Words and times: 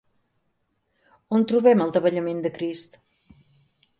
On 1.39 1.43
trobem 1.51 1.85
el 1.85 1.93
davallament 1.97 2.43
de 2.47 2.53
Crist? 2.57 2.97